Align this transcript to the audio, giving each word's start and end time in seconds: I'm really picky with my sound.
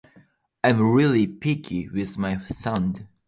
I'm 0.63 0.81
really 0.93 1.27
picky 1.27 1.87
with 1.87 2.17
my 2.17 2.39
sound. 2.47 3.05